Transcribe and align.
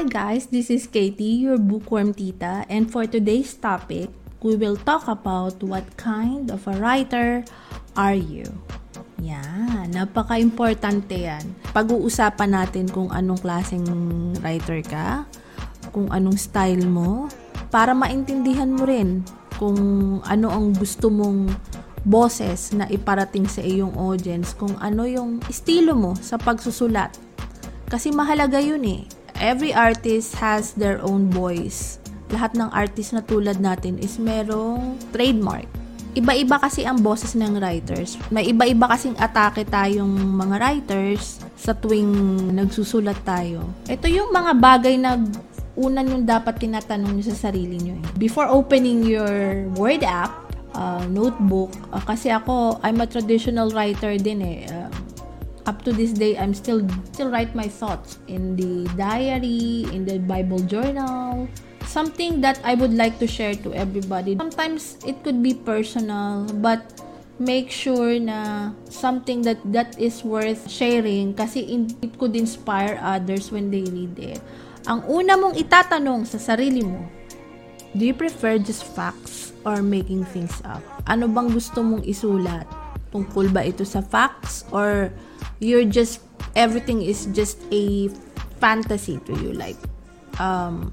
Hi 0.00 0.08
guys, 0.08 0.48
this 0.48 0.72
is 0.72 0.88
Katie, 0.88 1.44
your 1.44 1.60
bookworm 1.60 2.16
tita, 2.16 2.64
and 2.72 2.88
for 2.88 3.04
today's 3.04 3.52
topic, 3.52 4.08
we 4.40 4.56
will 4.56 4.80
talk 4.80 5.04
about 5.04 5.60
what 5.60 5.84
kind 6.00 6.48
of 6.48 6.64
a 6.64 6.72
writer 6.80 7.44
are 8.00 8.16
you. 8.16 8.48
Yan, 9.20 9.92
napaka-importante 9.92 11.28
yan. 11.28 11.44
Pag-uusapan 11.76 12.48
natin 12.48 12.88
kung 12.88 13.12
anong 13.12 13.44
klaseng 13.44 13.84
writer 14.40 14.80
ka, 14.80 15.28
kung 15.92 16.08
anong 16.08 16.40
style 16.40 16.88
mo, 16.88 17.28
para 17.68 17.92
maintindihan 17.92 18.72
mo 18.72 18.88
rin 18.88 19.20
kung 19.60 19.76
ano 20.24 20.48
ang 20.48 20.72
gusto 20.72 21.12
mong 21.12 21.52
boses 22.08 22.72
na 22.72 22.88
iparating 22.88 23.44
sa 23.44 23.60
iyong 23.60 23.92
audience, 24.00 24.56
kung 24.56 24.72
ano 24.80 25.04
yung 25.04 25.44
estilo 25.44 25.92
mo 25.92 26.16
sa 26.16 26.40
pagsusulat. 26.40 27.12
Kasi 27.84 28.16
mahalaga 28.16 28.64
yun 28.64 28.80
eh. 28.88 29.04
Every 29.40 29.72
artist 29.72 30.36
has 30.36 30.76
their 30.76 31.00
own 31.00 31.32
voice. 31.32 31.96
Lahat 32.28 32.52
ng 32.52 32.68
artist 32.76 33.16
na 33.16 33.24
tulad 33.24 33.56
natin 33.56 33.96
is 33.96 34.20
merong 34.20 35.00
trademark. 35.16 35.64
Iba-iba 36.12 36.60
kasi 36.60 36.84
ang 36.84 37.00
boses 37.00 37.32
ng 37.32 37.56
writers. 37.56 38.20
May 38.28 38.52
iba-iba 38.52 38.84
kasing 38.92 39.16
atake 39.16 39.64
tayong 39.64 40.12
mga 40.12 40.60
writers 40.60 41.40
sa 41.56 41.72
tuwing 41.72 42.12
nagsusulat 42.52 43.16
tayo. 43.24 43.64
Ito 43.88 44.12
yung 44.12 44.28
mga 44.28 44.52
bagay 44.60 45.00
na 45.00 45.16
una 45.72 46.04
yung 46.04 46.28
dapat 46.28 46.60
tinatanong 46.60 47.16
nyo 47.16 47.24
sa 47.24 47.48
sarili 47.48 47.80
nyo 47.80 47.96
eh. 47.96 48.04
Before 48.20 48.44
opening 48.44 49.08
your 49.08 49.64
Word 49.72 50.04
app, 50.04 50.52
uh, 50.76 51.08
notebook, 51.08 51.72
uh, 51.96 52.02
kasi 52.04 52.28
ako, 52.28 52.76
I'm 52.84 53.00
a 53.00 53.08
traditional 53.08 53.72
writer 53.72 54.20
din 54.20 54.44
eh. 54.44 54.68
Uh, 54.68 54.92
up 55.70 55.86
to 55.86 55.94
this 55.94 56.10
day, 56.10 56.34
I'm 56.34 56.50
still 56.50 56.82
still 57.14 57.30
write 57.30 57.54
my 57.54 57.70
thoughts 57.70 58.18
in 58.26 58.58
the 58.58 58.90
diary, 58.98 59.86
in 59.94 60.02
the 60.02 60.18
Bible 60.18 60.58
journal, 60.66 61.46
something 61.86 62.42
that 62.42 62.58
I 62.66 62.74
would 62.74 62.90
like 62.90 63.22
to 63.22 63.30
share 63.30 63.54
to 63.62 63.70
everybody. 63.70 64.34
Sometimes 64.34 64.98
it 65.06 65.22
could 65.22 65.38
be 65.38 65.54
personal, 65.54 66.50
but 66.58 66.82
make 67.38 67.70
sure 67.70 68.18
na 68.18 68.74
something 68.90 69.46
that 69.46 69.62
that 69.70 69.94
is 69.94 70.26
worth 70.26 70.66
sharing 70.66 71.38
kasi 71.38 71.62
in, 71.70 71.86
it 72.02 72.18
could 72.18 72.34
inspire 72.34 72.98
others 72.98 73.54
when 73.54 73.70
they 73.70 73.86
read 73.86 74.18
it. 74.18 74.42
Ang 74.90 75.06
una 75.06 75.38
mong 75.38 75.54
itatanong 75.54 76.26
sa 76.26 76.42
sarili 76.42 76.82
mo, 76.82 77.06
do 77.94 78.02
you 78.02 78.16
prefer 78.16 78.58
just 78.58 78.82
facts 78.82 79.54
or 79.62 79.86
making 79.86 80.26
things 80.34 80.58
up? 80.66 80.82
Ano 81.06 81.30
bang 81.30 81.46
gusto 81.54 81.78
mong 81.78 82.02
isulat? 82.02 82.66
Tungkol 83.14 83.54
ba 83.54 83.62
ito 83.62 83.86
sa 83.86 84.02
facts 84.02 84.66
or 84.74 85.14
you're 85.60 85.86
just 85.86 86.24
everything 86.56 87.04
is 87.04 87.30
just 87.30 87.60
a 87.70 88.08
fantasy 88.58 89.20
to 89.28 89.32
you 89.38 89.52
like 89.54 89.78
um 90.40 90.92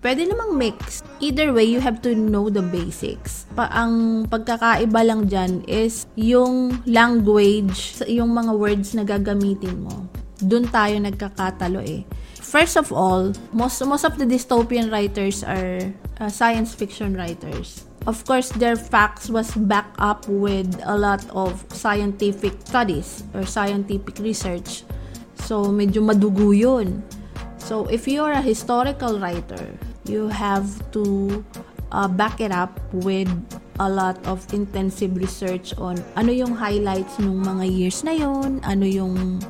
Pwede 0.00 0.24
namang 0.24 0.56
mix. 0.56 1.04
Either 1.20 1.52
way, 1.52 1.68
you 1.68 1.76
have 1.76 2.00
to 2.00 2.16
know 2.16 2.48
the 2.48 2.64
basics. 2.64 3.44
Pa 3.52 3.68
ang 3.68 4.24
pagkakaiba 4.32 5.04
lang 5.04 5.28
dyan 5.28 5.60
is 5.68 6.08
yung 6.16 6.80
language, 6.88 8.00
yung 8.08 8.32
mga 8.32 8.56
words 8.56 8.96
na 8.96 9.04
gagamitin 9.04 9.84
mo. 9.84 10.08
Doon 10.40 10.72
tayo 10.72 10.96
nagkakatalo 11.04 11.84
eh. 11.84 12.08
First 12.40 12.80
of 12.80 12.88
all, 12.96 13.36
most 13.52 13.84
most 13.84 14.08
of 14.08 14.16
the 14.16 14.24
dystopian 14.24 14.88
writers 14.88 15.44
are 15.44 15.92
uh, 16.16 16.32
science 16.32 16.72
fiction 16.72 17.12
writers. 17.12 17.84
Of 18.08 18.24
course, 18.24 18.48
their 18.56 18.76
facts 18.76 19.28
was 19.28 19.52
backed 19.52 20.00
up 20.00 20.24
with 20.24 20.72
a 20.88 20.96
lot 20.96 21.20
of 21.36 21.60
scientific 21.68 22.56
studies 22.64 23.24
or 23.34 23.44
scientific 23.44 24.16
research. 24.24 24.88
So, 25.44 25.68
medyo 25.68 26.00
madugo 26.00 26.56
yun. 26.56 27.04
So, 27.60 27.84
if 27.92 28.08
you're 28.08 28.32
a 28.32 28.40
historical 28.40 29.20
writer, 29.20 29.76
you 30.08 30.32
have 30.32 30.64
to 30.96 31.44
uh, 31.92 32.08
back 32.08 32.40
it 32.40 32.52
up 32.52 32.80
with 32.92 33.28
a 33.80 33.88
lot 33.88 34.16
of 34.24 34.44
intensive 34.52 35.16
research 35.16 35.72
on 35.80 35.96
ano 36.16 36.32
yung 36.32 36.52
highlights 36.52 37.16
ng 37.20 37.40
mga 37.40 37.64
years 37.68 38.04
na 38.04 38.12
yon, 38.12 38.60
ano 38.64 38.84
yung 38.84 39.40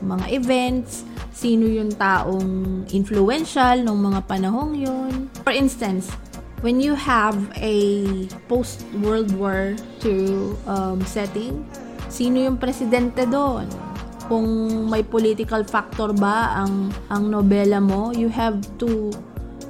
mga 0.00 0.26
events, 0.32 1.04
sino 1.32 1.68
yung 1.68 1.92
taong 1.92 2.84
influential 2.92 3.80
ng 3.84 3.96
mga 3.96 4.20
panahong 4.28 4.72
yon. 4.76 5.28
For 5.44 5.52
instance, 5.52 6.12
when 6.64 6.80
you 6.80 6.96
have 6.96 7.36
a 7.60 8.24
post-World 8.48 9.36
War 9.36 9.76
II 10.00 10.56
um, 10.64 11.04
setting, 11.04 11.60
sino 12.08 12.40
yung 12.40 12.56
presidente 12.56 13.28
doon? 13.28 13.68
Kung 14.32 14.48
may 14.88 15.04
political 15.04 15.60
factor 15.68 16.16
ba 16.16 16.64
ang 16.64 16.88
ang 17.12 17.28
nobela 17.28 17.84
mo, 17.84 18.16
you 18.16 18.32
have 18.32 18.64
to 18.80 19.12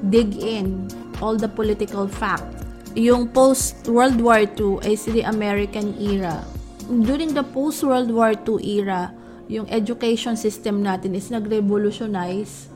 dig 0.06 0.38
in 0.38 0.86
all 1.18 1.34
the 1.34 1.50
political 1.50 2.06
facts. 2.06 2.62
Yung 2.94 3.26
post-World 3.26 4.22
War 4.22 4.46
II 4.46 4.78
is 4.86 5.02
the 5.10 5.26
American 5.26 5.98
era. 5.98 6.46
During 6.86 7.34
the 7.34 7.42
post-World 7.42 8.14
War 8.14 8.38
II 8.38 8.62
era, 8.62 9.10
yung 9.50 9.66
education 9.66 10.38
system 10.38 10.86
natin 10.86 11.18
is 11.18 11.26
nag-revolutionize 11.26 12.70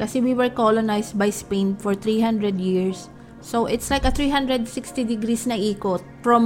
kasi 0.00 0.24
we 0.24 0.32
were 0.32 0.48
colonized 0.48 1.20
by 1.20 1.28
Spain 1.28 1.76
for 1.76 1.92
300 1.92 2.56
years. 2.56 3.12
So, 3.40 3.66
it's 3.66 3.90
like 3.90 4.04
a 4.04 4.10
360 4.10 5.04
degrees 5.04 5.46
na 5.46 5.54
ikot. 5.54 6.02
From 6.26 6.44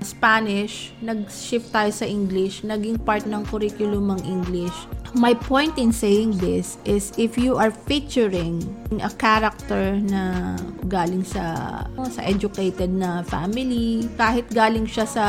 Spanish, 0.00 0.96
nag-shift 1.04 1.70
tayo 1.70 1.92
sa 1.92 2.08
English, 2.08 2.64
naging 2.64 2.98
part 3.04 3.28
ng 3.28 3.44
curriculum 3.44 4.16
ng 4.16 4.22
English. 4.24 4.74
My 5.12 5.36
point 5.36 5.76
in 5.76 5.92
saying 5.92 6.40
this 6.40 6.80
is 6.88 7.12
if 7.20 7.36
you 7.36 7.60
are 7.60 7.68
featuring 7.68 8.64
a 9.04 9.12
character 9.12 10.00
na 10.00 10.56
galing 10.88 11.20
sa 11.20 11.84
sa 12.08 12.22
educated 12.24 12.88
na 12.88 13.20
family, 13.20 14.08
kahit 14.16 14.48
galing 14.56 14.88
siya 14.88 15.04
sa 15.04 15.24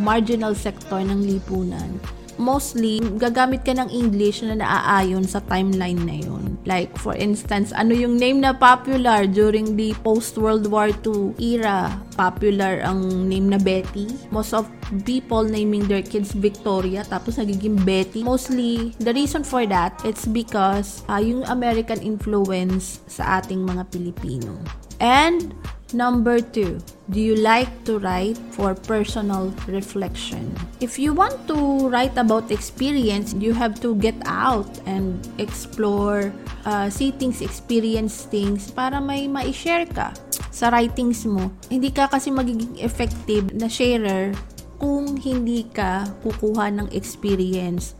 marginal 0.00 0.56
sector 0.56 0.96
ng 1.04 1.28
lipunan, 1.28 2.00
mostly, 2.38 3.00
gagamit 3.18 3.64
ka 3.66 3.72
ng 3.74 3.90
English 3.90 4.40
na 4.44 4.56
naaayon 4.58 5.24
sa 5.24 5.42
timeline 5.44 6.00
na 6.04 6.16
yun. 6.20 6.56
Like, 6.66 6.94
for 6.98 7.14
instance, 7.14 7.70
ano 7.70 7.94
yung 7.94 8.18
name 8.18 8.42
na 8.42 8.56
popular 8.56 9.26
during 9.26 9.78
the 9.78 9.94
post-World 10.02 10.66
War 10.66 10.90
II 10.90 11.36
era? 11.38 11.94
Popular 12.18 12.82
ang 12.82 13.28
name 13.28 13.52
na 13.52 13.60
Betty. 13.60 14.10
Most 14.34 14.56
of 14.56 14.66
people 15.06 15.46
naming 15.46 15.86
their 15.86 16.02
kids 16.02 16.34
Victoria, 16.34 17.02
tapos 17.06 17.38
nagiging 17.38 17.78
Betty. 17.86 18.22
Mostly, 18.22 18.94
the 18.98 19.14
reason 19.14 19.42
for 19.42 19.66
that, 19.66 19.94
it's 20.02 20.26
because 20.26 21.06
uh, 21.06 21.22
yung 21.22 21.46
American 21.46 22.02
influence 22.02 23.02
sa 23.06 23.42
ating 23.42 23.62
mga 23.62 23.86
Pilipino. 23.90 24.58
And, 24.98 25.52
Number 25.96 26.44
two, 26.44 26.76
do 27.08 27.24
you 27.24 27.40
like 27.40 27.72
to 27.88 27.96
write 27.96 28.36
for 28.52 28.76
personal 28.76 29.48
reflection? 29.64 30.52
If 30.76 31.00
you 31.00 31.16
want 31.16 31.48
to 31.48 31.88
write 31.88 32.20
about 32.20 32.52
experience, 32.52 33.32
you 33.32 33.56
have 33.56 33.80
to 33.80 33.96
get 33.96 34.12
out 34.28 34.68
and 34.84 35.16
explore, 35.40 36.36
uh, 36.68 36.92
see 36.92 37.16
things, 37.16 37.40
experience 37.40 38.28
things 38.28 38.68
para 38.68 39.00
may 39.00 39.24
ma-share 39.24 39.88
ka 39.88 40.12
sa 40.52 40.68
writings 40.68 41.24
mo. 41.24 41.48
Hindi 41.72 41.88
ka 41.88 42.12
kasi 42.12 42.28
magiging 42.28 42.76
effective 42.76 43.56
na 43.56 43.64
sharer 43.64 44.36
kung 44.76 45.16
hindi 45.16 45.64
ka 45.72 46.12
kukuha 46.20 46.76
ng 46.76 46.92
experience. 46.92 47.96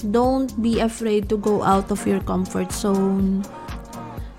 Don't 0.00 0.48
be 0.64 0.80
afraid 0.80 1.28
to 1.28 1.36
go 1.36 1.60
out 1.60 1.92
of 1.92 2.00
your 2.08 2.24
comfort 2.24 2.72
zone 2.72 3.44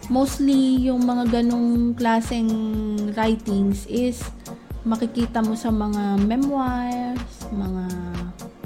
mostly 0.10 0.86
yung 0.86 1.06
mga 1.06 1.42
ganong 1.42 1.98
klaseng 1.98 2.52
writings 3.14 3.90
is 3.90 4.22
makikita 4.86 5.42
mo 5.42 5.58
sa 5.58 5.74
mga 5.74 6.22
memoirs, 6.22 7.50
mga 7.50 7.86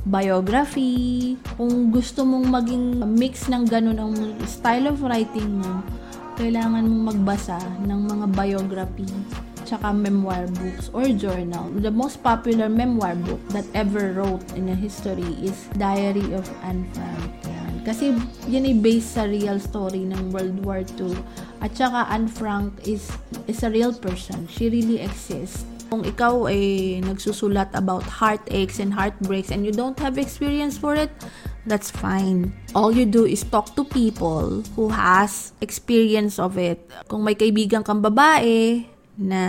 biography. 0.04 1.36
Kung 1.56 1.94
gusto 1.94 2.28
mong 2.28 2.48
maging 2.50 3.00
mix 3.16 3.48
ng 3.48 3.64
ganun 3.64 4.00
ang 4.00 4.16
style 4.44 4.92
of 4.92 5.00
writing 5.00 5.64
mo, 5.64 5.80
kailangan 6.36 6.88
mong 6.88 7.04
magbasa 7.16 7.60
ng 7.84 8.00
mga 8.08 8.26
biography 8.36 9.12
tsaka 9.70 9.94
memoir 9.94 10.50
books 10.58 10.90
or 10.98 11.06
journal. 11.14 11.70
The 11.78 11.94
most 11.94 12.26
popular 12.26 12.74
memoir 12.74 13.14
book 13.14 13.38
that 13.54 13.70
ever 13.78 14.18
wrote 14.18 14.42
in 14.58 14.66
a 14.74 14.76
history 14.76 15.38
is 15.46 15.70
Diary 15.78 16.34
of 16.34 16.50
Anne 16.66 16.90
Frank. 16.98 17.59
Kasi 17.84 18.16
yun 18.48 18.68
ay 18.68 18.76
based 18.76 19.16
sa 19.16 19.26
real 19.26 19.58
story 19.60 20.04
ng 20.08 20.32
World 20.32 20.64
War 20.64 20.84
II. 20.98 21.16
At 21.64 21.76
saka 21.76 22.08
Anne 22.12 22.28
Frank 22.28 22.76
is, 22.88 23.12
is 23.48 23.64
a 23.64 23.72
real 23.72 23.94
person. 23.96 24.48
She 24.52 24.70
really 24.70 25.00
exists. 25.00 25.66
Kung 25.90 26.06
ikaw 26.06 26.46
ay 26.46 27.02
nagsusulat 27.02 27.74
about 27.74 28.06
heartaches 28.06 28.78
and 28.78 28.94
heartbreaks 28.94 29.50
and 29.50 29.66
you 29.66 29.74
don't 29.74 29.98
have 29.98 30.22
experience 30.22 30.78
for 30.78 30.94
it, 30.94 31.10
that's 31.66 31.90
fine. 31.90 32.54
All 32.78 32.94
you 32.94 33.10
do 33.10 33.26
is 33.26 33.42
talk 33.42 33.74
to 33.74 33.82
people 33.82 34.62
who 34.78 34.94
has 34.94 35.58
experience 35.66 36.38
of 36.38 36.62
it. 36.62 36.86
Kung 37.10 37.26
may 37.26 37.34
kaibigan 37.34 37.82
kang 37.82 38.06
babae 38.06 38.86
na 39.18 39.42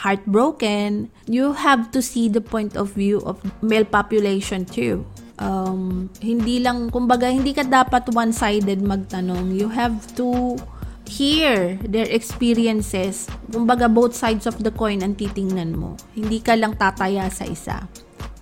heartbroken, 0.00 1.12
you 1.28 1.52
have 1.52 1.92
to 1.92 2.00
see 2.00 2.28
the 2.32 2.40
point 2.40 2.76
of 2.76 2.96
view 2.96 3.20
of 3.28 3.40
male 3.60 3.84
population 3.84 4.64
too. 4.64 5.04
Um, 5.40 6.12
hindi 6.20 6.60
lang, 6.60 6.92
kumbaga, 6.92 7.32
hindi 7.32 7.56
ka 7.56 7.64
dapat 7.64 8.12
one-sided 8.12 8.84
magtanong. 8.84 9.56
You 9.56 9.72
have 9.72 9.96
to 10.20 10.60
hear 11.08 11.80
their 11.82 12.06
experiences. 12.12 13.26
Kumbaga, 13.48 13.88
both 13.88 14.12
sides 14.12 14.44
of 14.44 14.60
the 14.60 14.70
coin 14.70 15.00
ang 15.00 15.16
titingnan 15.16 15.74
mo. 15.74 15.96
Hindi 16.12 16.44
ka 16.44 16.54
lang 16.54 16.76
tataya 16.76 17.32
sa 17.32 17.48
isa. 17.48 17.88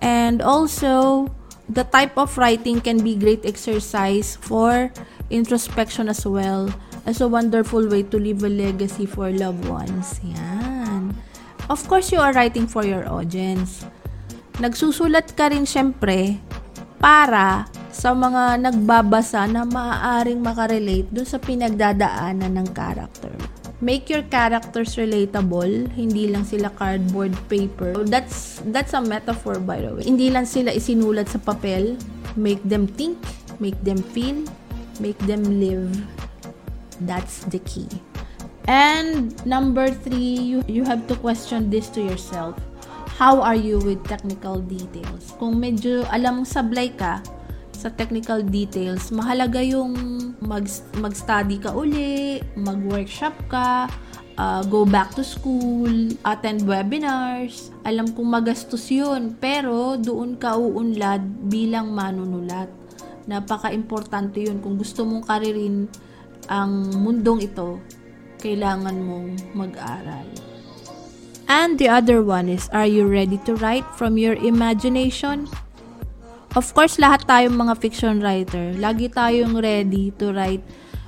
And 0.03 0.43
also, 0.43 1.27
the 1.71 1.87
type 1.87 2.19
of 2.19 2.35
writing 2.35 2.83
can 2.83 2.99
be 2.99 3.15
great 3.15 3.47
exercise 3.47 4.35
for 4.35 4.91
introspection 5.31 6.11
as 6.11 6.27
well 6.27 6.67
as 7.07 7.21
a 7.21 7.27
wonderful 7.27 7.87
way 7.87 8.03
to 8.03 8.19
leave 8.19 8.43
a 8.43 8.51
legacy 8.51 9.07
for 9.07 9.31
loved 9.31 9.63
ones. 9.65 10.19
Yan. 10.21 11.15
Of 11.69 11.85
course, 11.87 12.11
you 12.11 12.19
are 12.19 12.33
writing 12.33 12.67
for 12.67 12.83
your 12.83 13.07
audience. 13.07 13.85
Nagsusulat 14.59 15.39
ka 15.39 15.47
rin 15.53 15.63
syempre 15.63 16.43
para 16.99 17.65
sa 17.89 18.11
mga 18.11 18.59
nagbabasa 18.59 19.47
na 19.47 19.63
maaaring 19.63 20.39
makarelate 20.43 21.07
dun 21.09 21.25
sa 21.25 21.39
pinagdadaanan 21.39 22.53
ng 22.59 22.67
character. 22.75 23.31
Make 23.79 24.11
your 24.11 24.27
characters 24.27 24.99
relatable, 24.99 25.87
hindi 25.95 26.27
lang 26.27 26.43
sila 26.43 26.67
cardboard 26.75 27.31
paper. 27.47 28.03
That's 28.03 28.59
that's 28.75 28.91
a 28.91 28.99
metaphor 28.99 29.63
by 29.63 29.79
the 29.79 29.95
way. 29.95 30.03
Hindi 30.03 30.27
lang 30.27 30.43
sila 30.43 30.75
isinulat 30.75 31.31
sa 31.31 31.39
papel. 31.39 31.95
Make 32.35 32.59
them 32.67 32.91
think, 32.91 33.15
make 33.63 33.79
them 33.87 34.03
feel, 34.03 34.43
make 34.99 35.17
them 35.23 35.63
live. 35.63 35.95
That's 37.07 37.47
the 37.47 37.63
key. 37.63 37.87
And 38.67 39.33
number 39.49 39.89
three, 39.89 40.37
you, 40.37 40.61
you 40.69 40.83
have 40.85 41.07
to 41.09 41.15
question 41.17 41.73
this 41.73 41.89
to 41.97 42.03
yourself 42.03 42.59
how 43.19 43.43
are 43.43 43.59
you 43.59 43.83
with 43.83 43.99
technical 44.07 44.63
details. 44.63 45.35
Kung 45.35 45.59
medyo 45.59 46.07
alam 46.07 46.47
sablay 46.47 46.95
ka 46.95 47.19
sa 47.75 47.91
technical 47.91 48.39
details, 48.39 49.11
mahalaga 49.11 49.59
yung 49.59 49.91
mag, 50.39 50.63
mag-study 51.03 51.59
ka 51.59 51.75
uli, 51.75 52.39
mag-workshop 52.55 53.35
ka, 53.51 53.91
uh, 54.39 54.63
go 54.71 54.87
back 54.87 55.11
to 55.11 55.23
school, 55.27 55.91
attend 56.23 56.63
webinars. 56.63 57.75
Alam 57.83 58.07
kong 58.15 58.39
magastos 58.39 58.87
yun, 58.87 59.35
pero 59.35 59.99
doon 59.99 60.39
ka 60.39 60.55
uunlad 60.55 61.51
bilang 61.51 61.91
manunulat. 61.91 62.71
Napaka-importante 63.27 64.47
yun. 64.47 64.63
Kung 64.63 64.79
gusto 64.79 65.03
mong 65.03 65.27
karirin 65.27 65.91
ang 66.47 66.87
mundong 66.95 67.43
ito, 67.43 67.83
kailangan 68.39 68.95
mong 68.95 69.27
mag-aral. 69.51 70.48
And 71.49 71.81
the 71.81 71.89
other 71.89 72.21
one 72.21 72.45
is, 72.45 72.69
are 72.69 72.85
you 72.85 73.09
ready 73.09 73.41
to 73.49 73.57
write 73.57 73.83
from 73.97 74.21
your 74.21 74.37
imagination? 74.37 75.49
Of 76.53 76.69
course, 76.77 77.01
lahat 77.01 77.25
tayong 77.25 77.57
mga 77.57 77.73
fiction 77.81 78.21
writer, 78.21 78.77
lagi 78.77 79.09
tayong 79.09 79.57
ready 79.57 80.13
to 80.21 80.29
write 80.29 80.61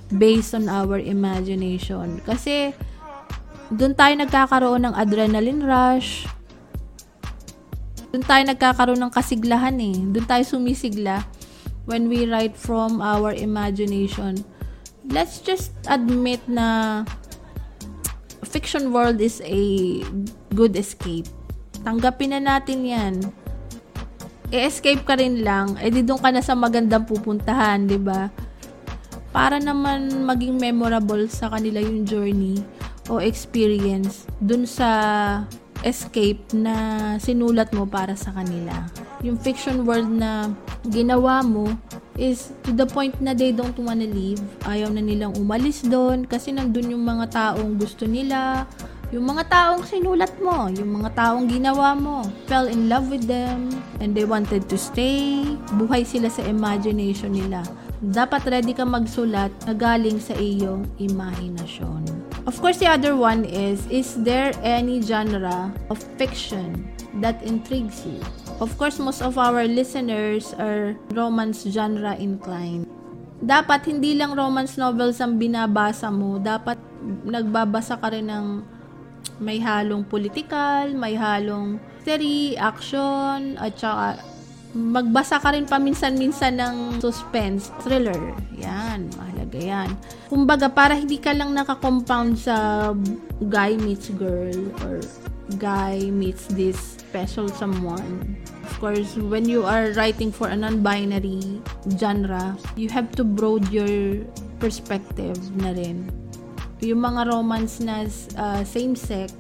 based 0.09 0.57
on 0.57 0.65
our 0.65 0.97
imagination. 0.97 2.17
Kasi, 2.25 2.73
doon 3.69 3.93
tayo 3.93 4.17
nagkakaroon 4.17 4.89
ng 4.89 4.93
adrenaline 4.97 5.61
rush, 5.61 6.25
doon 8.09 8.25
tayo 8.25 8.43
nagkakaroon 8.43 8.99
ng 8.99 9.13
kasiglahan 9.13 9.77
eh. 9.77 9.95
Doon 10.09 10.25
tayo 10.25 10.43
sumisigla 10.43 11.23
when 11.85 12.09
we 12.11 12.25
write 12.27 12.57
from 12.57 12.99
our 12.99 13.31
imagination. 13.31 14.41
Let's 15.07 15.39
just 15.39 15.71
admit 15.87 16.43
na 16.49 17.01
fiction 18.61 18.93
world 18.93 19.17
is 19.17 19.41
a 19.41 20.05
good 20.53 20.77
escape. 20.77 21.25
Tanggapin 21.81 22.37
na 22.37 22.37
natin 22.37 22.85
yan. 22.85 23.17
E-escape 24.53 25.01
ka 25.01 25.17
rin 25.17 25.41
lang, 25.41 25.81
eh 25.81 25.89
di 25.89 26.05
doon 26.05 26.21
ka 26.21 26.29
na 26.29 26.45
sa 26.45 26.53
magandang 26.53 27.09
pupuntahan, 27.09 27.89
di 27.89 27.97
ba? 27.97 28.29
Para 29.33 29.57
naman 29.57 30.29
maging 30.29 30.61
memorable 30.61 31.25
sa 31.25 31.49
kanila 31.49 31.81
yung 31.81 32.05
journey 32.05 32.61
o 33.09 33.17
experience 33.17 34.29
dun 34.37 34.69
sa 34.69 34.89
escape 35.81 36.53
na 36.53 37.17
sinulat 37.17 37.73
mo 37.73 37.89
para 37.89 38.13
sa 38.13 38.29
kanila. 38.29 38.85
Yung 39.25 39.41
fiction 39.41 39.89
world 39.89 40.13
na 40.13 40.53
ginawa 40.85 41.41
mo 41.41 41.73
is 42.21 42.53
to 42.61 42.69
the 42.69 42.85
point 42.85 43.17
na 43.17 43.33
they 43.33 43.49
don't 43.49 43.75
wanna 43.81 44.05
leave. 44.05 44.37
Ayaw 44.69 44.93
na 44.93 45.01
nilang 45.01 45.33
umalis 45.41 45.81
doon 45.81 46.29
kasi 46.29 46.53
nandun 46.53 46.93
yung 46.93 47.01
mga 47.01 47.33
taong 47.33 47.81
gusto 47.81 48.05
nila, 48.05 48.69
yung 49.09 49.25
mga 49.27 49.49
taong 49.49 49.83
sinulat 49.83 50.31
mo, 50.39 50.69
yung 50.71 51.01
mga 51.01 51.17
taong 51.17 51.49
ginawa 51.49 51.97
mo, 51.97 52.23
fell 52.45 52.69
in 52.69 52.87
love 52.87 53.09
with 53.09 53.25
them, 53.25 53.67
and 53.99 54.13
they 54.15 54.23
wanted 54.23 54.69
to 54.69 54.77
stay, 54.79 55.43
buhay 55.75 56.05
sila 56.05 56.29
sa 56.29 56.45
imagination 56.47 57.33
nila. 57.33 57.65
Dapat 58.01 58.47
ready 58.47 58.71
ka 58.71 58.87
magsulat 58.87 59.51
na 59.67 59.73
galing 59.75 60.21
sa 60.21 60.37
iyong 60.37 60.87
imahinasyon. 61.01 62.07
Of 62.47 62.57
course, 62.63 62.79
the 62.81 62.89
other 62.89 63.13
one 63.13 63.45
is, 63.45 63.83
is 63.91 64.17
there 64.23 64.55
any 64.63 65.03
genre 65.03 65.69
of 65.91 65.99
fiction 66.15 66.87
that 67.19 67.37
intrigues 67.43 68.01
you? 68.07 68.17
Of 68.61 68.77
course, 68.77 69.01
most 69.01 69.25
of 69.25 69.41
our 69.41 69.65
listeners 69.65 70.53
are 70.53 70.93
romance 71.17 71.65
genre 71.65 72.13
inclined. 72.13 72.85
Dapat 73.41 73.89
hindi 73.89 74.13
lang 74.13 74.37
romance 74.37 74.77
novels 74.77 75.17
ang 75.17 75.41
binabasa 75.41 76.13
mo, 76.13 76.37
dapat 76.37 76.77
nagbabasa 77.25 77.97
ka 77.97 78.13
rin 78.13 78.29
ng 78.29 78.61
may 79.41 79.57
halong 79.57 80.05
political, 80.05 80.93
may 80.93 81.17
halong 81.17 81.81
mystery, 81.97 82.53
action, 82.53 83.57
at 83.57 83.73
saka 83.81 84.21
magbasa 84.77 85.41
ka 85.41 85.57
rin 85.57 85.65
paminsan-minsan 85.65 86.61
ng 86.61 86.75
suspense, 87.01 87.73
thriller. 87.81 88.37
Yan, 88.61 89.09
mahalaga 89.17 89.57
yan. 89.57 89.89
Kumbaga, 90.29 90.69
para 90.69 90.93
hindi 90.93 91.17
ka 91.17 91.33
lang 91.33 91.57
nakakompound 91.57 92.37
sa 92.37 92.89
guy 93.49 93.73
meets 93.81 94.13
girl 94.15 94.69
or 94.85 95.01
guy 95.59 96.11
meets 96.11 96.47
this 96.53 96.99
special 97.01 97.47
someone 97.49 98.37
of 98.71 98.79
course, 98.79 99.19
when 99.19 99.43
you 99.43 99.67
are 99.67 99.91
writing 99.99 100.31
for 100.31 100.47
a 100.47 100.55
non-binary 100.55 101.59
genre, 101.99 102.55
you 102.79 102.87
have 102.87 103.11
to 103.19 103.27
broad 103.27 103.67
your 103.67 104.23
perspective 104.63 105.35
na 105.59 105.75
rin. 105.75 106.07
Yung 106.79 107.03
mga 107.03 107.35
romance 107.35 107.83
na 107.83 108.07
uh, 108.39 108.63
same-sex, 108.63 109.35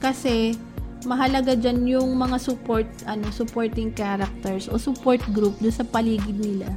kasi 0.00 0.56
mahalaga 1.04 1.52
dyan 1.52 1.84
yung 1.86 2.16
mga 2.16 2.40
support, 2.40 2.88
ano, 3.04 3.28
supporting 3.28 3.92
characters 3.92 4.66
o 4.72 4.80
support 4.80 5.20
group 5.36 5.60
do 5.60 5.68
sa 5.68 5.84
paligid 5.84 6.40
nila. 6.40 6.72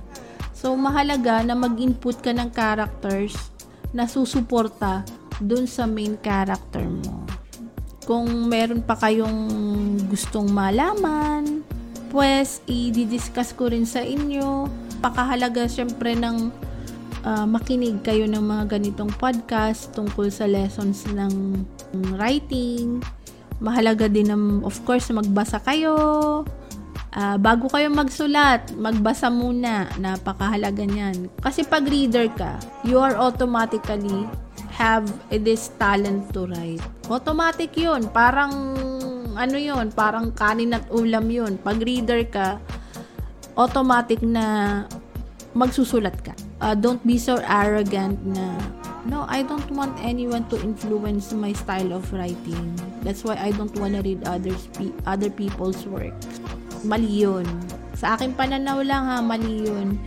So, 0.51 0.75
mahalaga 0.75 1.41
na 1.41 1.55
mag-input 1.57 2.21
ka 2.21 2.35
ng 2.35 2.51
characters 2.53 3.33
na 3.95 4.05
susuporta 4.05 5.01
dun 5.41 5.65
sa 5.65 5.89
main 5.89 6.19
character 6.21 6.85
mo. 6.85 7.20
Kung 8.03 8.49
meron 8.49 8.81
pa 8.81 8.97
kayong 8.97 9.47
gustong 10.09 10.49
malaman, 10.49 11.61
pues 12.09 12.59
i-discuss 12.65 13.53
ko 13.53 13.69
rin 13.69 13.85
sa 13.85 14.01
inyo. 14.01 14.67
Pakahalaga 14.99 15.69
syempre 15.69 16.17
ng 16.17 16.49
uh, 17.25 17.45
makinig 17.45 18.01
kayo 18.01 18.25
ng 18.25 18.41
mga 18.41 18.77
ganitong 18.77 19.13
podcast 19.15 19.93
tungkol 19.93 20.27
sa 20.33 20.49
lessons 20.49 21.05
ng 21.13 21.63
writing. 22.17 22.99
Mahalaga 23.61 24.09
din 24.09 24.33
ng, 24.33 24.65
of 24.65 24.81
course, 24.83 25.13
magbasa 25.13 25.61
kayo. 25.61 25.93
Uh, 27.11 27.35
bago 27.37 27.69
kayo 27.69 27.93
magsulat, 27.93 28.73
magbasa 28.73 29.29
muna. 29.29 29.85
Napakahalaga 30.01 30.81
niyan. 30.81 31.29
Kasi 31.37 31.61
pag 31.61 31.85
reader 31.85 32.31
ka, 32.33 32.57
you 32.81 32.97
are 32.97 33.13
automatically 33.13 34.25
have 34.81 35.05
this 35.29 35.69
talent 35.77 36.33
to 36.33 36.49
write. 36.49 36.81
Automatic 37.05 37.77
yun. 37.77 38.09
Parang, 38.09 38.49
ano 39.37 39.57
yun, 39.61 39.93
parang 39.93 40.33
kanin 40.33 40.73
at 40.73 40.89
ulam 40.89 41.29
yun. 41.29 41.61
Pag 41.61 41.85
reader 41.85 42.25
ka, 42.25 42.57
automatic 43.53 44.25
na 44.25 44.85
magsusulat 45.53 46.17
ka. 46.25 46.33
Uh, 46.57 46.73
don't 46.73 47.01
be 47.05 47.21
so 47.21 47.37
arrogant 47.45 48.17
na, 48.25 48.57
no, 49.05 49.29
I 49.29 49.45
don't 49.45 49.69
want 49.69 49.93
anyone 50.01 50.49
to 50.49 50.57
influence 50.57 51.29
my 51.29 51.53
style 51.53 51.93
of 51.93 52.09
writing. 52.09 52.73
That's 53.05 53.21
why 53.21 53.37
I 53.37 53.53
don't 53.53 53.73
wanna 53.77 54.01
read 54.01 54.25
others 54.25 54.65
other 55.05 55.29
people's 55.29 55.85
work. 55.85 56.13
Mali 56.81 57.25
yun. 57.25 57.45
Sa 57.93 58.17
akin 58.17 58.33
pananaw 58.33 58.81
lang 58.81 59.05
ha, 59.05 59.21
mali 59.21 59.69
yun. 59.69 60.01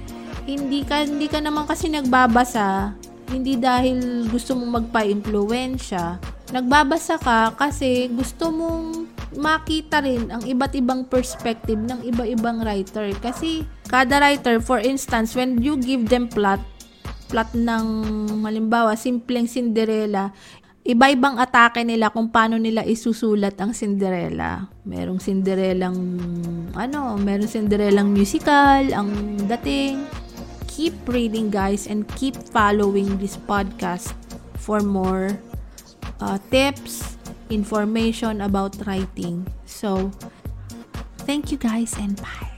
Hindi 0.45 0.83
ka, 0.83 1.07
hindi 1.07 1.31
ka 1.31 1.39
naman 1.39 1.65
kasi 1.71 1.91
nagbabasa 1.91 3.04
hindi 3.31 3.57
dahil 3.57 4.29
gusto 4.29 4.57
mong 4.59 4.85
magpa-impluensya. 4.85 6.19
Nagbabasa 6.53 7.17
ka 7.19 7.57
kasi 7.57 8.13
gusto 8.13 8.53
mong 8.53 9.09
makita 9.35 10.03
rin 10.03 10.31
ang 10.31 10.43
iba't 10.47 10.75
ibang 10.79 11.03
perspective 11.07 11.79
ng 11.79 12.07
iba-ibang 12.07 12.63
writer. 12.63 13.11
Kasi 13.19 13.67
kada 13.91 14.23
writer, 14.23 14.63
for 14.63 14.79
instance, 14.79 15.35
when 15.35 15.59
you 15.59 15.75
give 15.81 16.07
them 16.09 16.31
plot, 16.31 16.63
plot 17.29 17.51
ng 17.57 17.85
malimbawa, 18.39 18.95
simpleng 18.95 19.51
Cinderella, 19.51 20.31
iba-ibang 20.85 21.41
atake 21.41 21.83
nila 21.83 22.13
kung 22.13 22.29
paano 22.29 22.61
nila 22.61 22.85
isusulat 22.85 23.57
ang 23.59 23.73
Cinderella. 23.73 24.69
Merong 24.85 25.19
Cinderellang, 25.19 25.97
ano, 26.77 27.17
merong 27.19 27.51
Cinderellang 27.51 28.13
musical, 28.13 28.93
ang 28.93 29.41
dating. 29.49 30.24
Keep 30.75 31.07
reading 31.07 31.55
guys 31.55 31.87
and 31.87 32.03
keep 32.19 32.35
following 32.51 33.19
this 33.19 33.39
podcast 33.39 34.11
for 34.59 34.81
more 34.81 35.39
uh, 36.19 36.39
tips, 36.51 37.17
information 37.49 38.43
about 38.43 38.75
writing. 38.87 39.47
So, 39.67 40.11
thank 41.23 41.53
you 41.55 41.59
guys 41.59 41.95
and 41.95 42.19
bye. 42.19 42.54